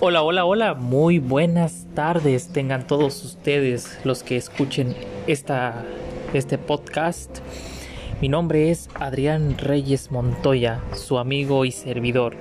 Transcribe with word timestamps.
Hola, 0.00 0.22
hola, 0.22 0.44
hola, 0.44 0.74
muy 0.74 1.18
buenas 1.18 1.88
tardes 1.96 2.52
tengan 2.52 2.86
todos 2.86 3.24
ustedes 3.24 3.98
los 4.04 4.22
que 4.22 4.36
escuchen 4.36 4.94
esta, 5.26 5.84
este 6.32 6.56
podcast. 6.56 7.38
Mi 8.20 8.28
nombre 8.28 8.70
es 8.70 8.88
Adrián 8.94 9.58
Reyes 9.58 10.12
Montoya, 10.12 10.80
su 10.94 11.18
amigo 11.18 11.64
y 11.64 11.72
servidor. 11.72 12.36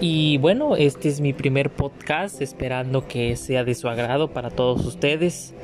Y 0.00 0.38
bueno, 0.38 0.74
este 0.74 1.08
es 1.08 1.20
mi 1.20 1.32
primer 1.32 1.70
podcast, 1.70 2.42
esperando 2.42 3.06
que 3.06 3.36
sea 3.36 3.62
de 3.62 3.76
su 3.76 3.88
agrado 3.88 4.32
para 4.32 4.50
todos 4.50 4.84
ustedes. 4.84 5.54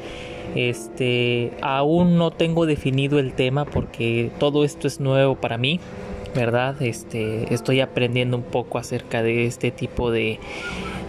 Este, 0.55 1.51
aún 1.63 2.17
no 2.17 2.31
tengo 2.31 2.65
definido 2.65 3.19
el 3.19 3.33
tema 3.33 3.65
porque 3.65 4.31
todo 4.39 4.63
esto 4.63 4.87
es 4.87 5.01
nuevo 5.01 5.35
para 5.35 5.59
mí. 5.59 5.81
¿Verdad? 6.35 6.81
Este, 6.83 7.53
estoy 7.53 7.81
aprendiendo 7.81 8.37
un 8.37 8.43
poco 8.43 8.79
acerca 8.79 9.23
de 9.23 9.47
este 9.47 9.71
tipo 9.71 10.11
de, 10.11 10.39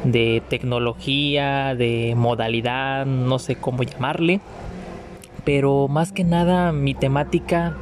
de 0.04 0.42
tecnología, 0.50 1.76
de 1.76 2.14
modalidad, 2.16 3.06
no 3.06 3.40
sé 3.40 3.56
cómo 3.56 3.84
llamarle. 3.84 4.40
Pero 5.46 5.88
más 5.88 6.12
que 6.12 6.24
nada 6.24 6.72
mi 6.72 6.94
temática 6.94 7.76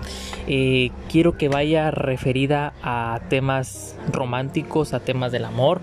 eh, 0.47 0.91
quiero 1.11 1.37
que 1.37 1.49
vaya 1.49 1.91
referida 1.91 2.73
a 2.81 3.19
temas 3.29 3.95
románticos, 4.11 4.93
a 4.93 4.99
temas 5.01 5.31
del 5.31 5.45
amor. 5.45 5.81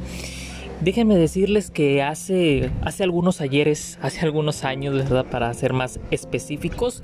Déjenme 0.84 1.16
decirles 1.16 1.70
que 1.70 2.02
hace, 2.02 2.70
hace 2.82 3.04
algunos 3.04 3.40
ayeres, 3.40 3.98
hace 4.02 4.20
algunos 4.20 4.64
años, 4.64 4.94
¿verdad? 4.94 5.24
Para 5.24 5.54
ser 5.54 5.72
más 5.72 5.98
específicos, 6.10 7.02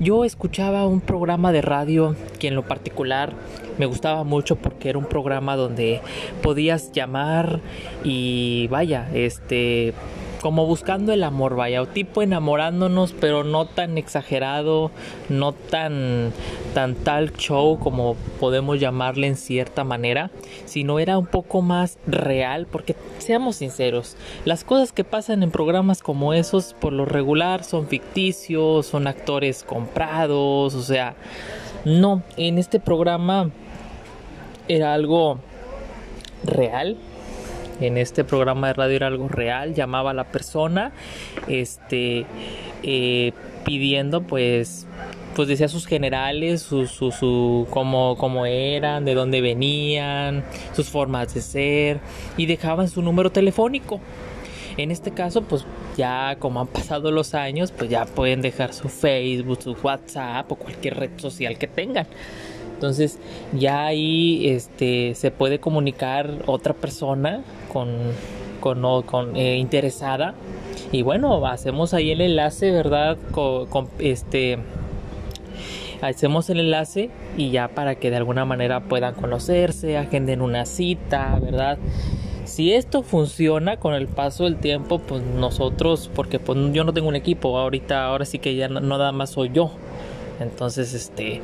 yo 0.00 0.24
escuchaba 0.24 0.86
un 0.86 1.02
programa 1.02 1.52
de 1.52 1.60
radio 1.60 2.16
que 2.38 2.48
en 2.48 2.54
lo 2.54 2.66
particular 2.66 3.34
me 3.76 3.84
gustaba 3.84 4.24
mucho 4.24 4.56
porque 4.56 4.88
era 4.88 4.98
un 4.98 5.04
programa 5.04 5.54
donde 5.56 6.00
podías 6.42 6.92
llamar 6.92 7.60
y 8.02 8.68
vaya, 8.68 9.10
este 9.12 9.92
como 10.40 10.64
buscando 10.64 11.12
el 11.12 11.22
amor, 11.22 11.54
vaya, 11.54 11.82
o 11.82 11.86
tipo 11.86 12.22
enamorándonos, 12.22 13.12
pero 13.12 13.44
no 13.44 13.66
tan 13.66 13.98
exagerado, 13.98 14.90
no 15.28 15.52
tan 15.52 16.32
tan 16.74 16.94
tal 16.94 17.32
show 17.32 17.78
como 17.78 18.16
podemos 18.38 18.80
llamarle 18.80 19.26
en 19.26 19.36
cierta 19.36 19.84
manera, 19.84 20.30
sino 20.64 20.98
era 20.98 21.18
un 21.18 21.26
poco 21.26 21.62
más 21.62 21.98
real, 22.06 22.66
porque 22.70 22.96
seamos 23.18 23.56
sinceros, 23.56 24.16
las 24.44 24.64
cosas 24.64 24.92
que 24.92 25.04
pasan 25.04 25.42
en 25.42 25.50
programas 25.50 26.02
como 26.02 26.32
esos 26.32 26.74
por 26.74 26.92
lo 26.92 27.04
regular 27.04 27.64
son 27.64 27.86
ficticios, 27.86 28.86
son 28.86 29.06
actores 29.06 29.62
comprados, 29.62 30.74
o 30.74 30.82
sea, 30.82 31.14
no, 31.84 32.22
en 32.36 32.58
este 32.58 32.80
programa 32.80 33.50
era 34.68 34.94
algo 34.94 35.38
real, 36.44 36.96
en 37.80 37.96
este 37.96 38.24
programa 38.24 38.68
de 38.68 38.72
radio 38.74 38.96
era 38.96 39.06
algo 39.06 39.28
real, 39.28 39.74
llamaba 39.74 40.10
a 40.10 40.14
la 40.14 40.24
persona, 40.24 40.92
este, 41.48 42.26
eh, 42.82 43.32
pidiendo 43.64 44.22
pues, 44.22 44.86
pues 45.34 45.48
decía 45.48 45.68
sus 45.68 45.86
generales, 45.86 46.62
su, 46.62 46.86
su, 46.86 47.12
su 47.12 47.66
cómo, 47.70 48.46
eran, 48.46 49.04
de 49.04 49.14
dónde 49.14 49.40
venían, 49.40 50.44
sus 50.74 50.88
formas 50.88 51.34
de 51.34 51.40
ser 51.40 52.00
y 52.36 52.46
dejaban 52.46 52.88
su 52.88 53.02
número 53.02 53.30
telefónico. 53.30 54.00
En 54.76 54.90
este 54.90 55.10
caso, 55.10 55.42
pues 55.42 55.66
ya 55.96 56.36
como 56.38 56.60
han 56.60 56.66
pasado 56.66 57.10
los 57.10 57.34
años, 57.34 57.72
pues 57.72 57.90
ya 57.90 58.06
pueden 58.06 58.40
dejar 58.40 58.72
su 58.72 58.88
Facebook, 58.88 59.62
su 59.62 59.76
WhatsApp 59.82 60.50
o 60.50 60.56
cualquier 60.56 60.96
red 60.96 61.10
social 61.18 61.58
que 61.58 61.66
tengan. 61.66 62.06
Entonces 62.74 63.18
ya 63.52 63.84
ahí 63.84 64.48
este, 64.48 65.14
se 65.14 65.30
puede 65.30 65.60
comunicar 65.60 66.30
otra 66.46 66.72
persona 66.72 67.42
con, 67.70 67.88
con, 68.60 69.36
eh, 69.36 69.56
interesada 69.56 70.34
y 70.90 71.02
bueno, 71.02 71.44
hacemos 71.46 71.92
ahí 71.92 72.10
el 72.10 72.22
enlace, 72.22 72.70
¿verdad? 72.70 73.18
Con, 73.32 73.88
este 73.98 74.58
hacemos 76.00 76.50
el 76.50 76.60
enlace 76.60 77.10
y 77.36 77.50
ya 77.50 77.68
para 77.68 77.94
que 77.94 78.10
de 78.10 78.16
alguna 78.16 78.44
manera 78.44 78.80
puedan 78.80 79.14
conocerse, 79.14 79.98
agenden 79.98 80.40
una 80.40 80.66
cita, 80.66 81.38
¿verdad? 81.40 81.78
Si 82.44 82.72
esto 82.72 83.02
funciona 83.02 83.76
con 83.76 83.94
el 83.94 84.08
paso 84.08 84.44
del 84.44 84.56
tiempo, 84.56 84.98
pues 84.98 85.22
nosotros, 85.22 86.10
porque 86.14 86.38
pues 86.38 86.58
yo 86.72 86.84
no 86.84 86.92
tengo 86.92 87.08
un 87.08 87.16
equipo, 87.16 87.56
ahorita, 87.58 88.04
ahora 88.04 88.24
sí 88.24 88.38
que 88.38 88.56
ya 88.56 88.68
no, 88.68 88.80
nada 88.80 89.12
más 89.12 89.30
soy 89.30 89.50
yo. 89.52 89.70
Entonces, 90.40 90.94
este, 90.94 91.40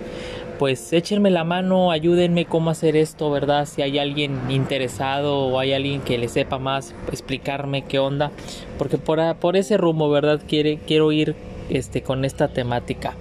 pues 0.58 0.92
échenme 0.92 1.30
la 1.30 1.44
mano, 1.44 1.90
ayúdenme 1.90 2.46
cómo 2.46 2.70
hacer 2.70 2.96
esto, 2.96 3.30
¿verdad? 3.30 3.66
Si 3.66 3.82
hay 3.82 3.98
alguien 3.98 4.50
interesado 4.50 5.46
o 5.46 5.58
hay 5.60 5.74
alguien 5.74 6.00
que 6.00 6.18
le 6.18 6.28
sepa 6.28 6.58
más, 6.58 6.94
explicarme 7.12 7.82
qué 7.82 7.98
onda, 7.98 8.32
porque 8.78 8.98
por, 8.98 9.36
por 9.36 9.56
ese 9.56 9.76
rumbo, 9.76 10.10
¿verdad? 10.10 10.40
Quiere, 10.48 10.78
quiero 10.86 11.12
ir 11.12 11.36
este, 11.70 12.02
con 12.02 12.24
esta 12.24 12.48
temática. 12.48 13.14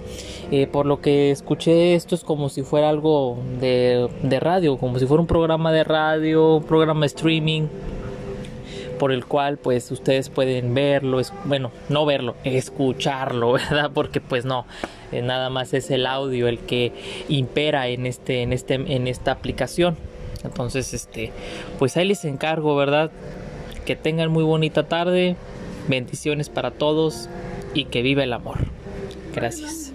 Eh, 0.50 0.66
por 0.66 0.86
lo 0.86 1.00
que 1.00 1.30
escuché, 1.30 1.94
esto 1.94 2.14
es 2.14 2.24
como 2.24 2.48
si 2.48 2.62
fuera 2.62 2.88
algo 2.88 3.38
de, 3.60 4.08
de 4.22 4.40
radio, 4.40 4.78
como 4.78 4.98
si 4.98 5.06
fuera 5.06 5.20
un 5.20 5.26
programa 5.26 5.72
de 5.72 5.84
radio, 5.84 6.56
un 6.56 6.64
programa 6.64 7.00
de 7.00 7.06
streaming 7.06 7.68
por 8.96 9.12
el 9.12 9.26
cual 9.26 9.58
pues 9.58 9.90
ustedes 9.90 10.30
pueden 10.30 10.74
verlo, 10.74 11.20
es, 11.20 11.32
bueno, 11.44 11.70
no 11.88 12.06
verlo, 12.06 12.34
escucharlo, 12.44 13.52
¿verdad? 13.52 13.90
Porque 13.92 14.20
pues 14.20 14.44
no, 14.44 14.66
eh, 15.12 15.22
nada 15.22 15.50
más 15.50 15.74
es 15.74 15.90
el 15.90 16.06
audio 16.06 16.48
el 16.48 16.58
que 16.60 16.92
impera 17.28 17.88
en 17.88 18.06
este 18.06 18.42
en 18.42 18.52
este 18.52 18.74
en 18.74 19.06
esta 19.06 19.32
aplicación. 19.32 19.96
Entonces, 20.44 20.94
este, 20.94 21.32
pues 21.78 21.96
ahí 21.96 22.06
les 22.06 22.24
encargo, 22.24 22.76
¿verdad? 22.76 23.10
Que 23.84 23.96
tengan 23.96 24.30
muy 24.30 24.44
bonita 24.44 24.84
tarde. 24.84 25.36
Bendiciones 25.88 26.48
para 26.48 26.70
todos 26.72 27.28
y 27.76 27.84
que 27.84 28.02
viva 28.02 28.24
el 28.24 28.32
amor. 28.32 28.58
Gracias. 29.34 29.92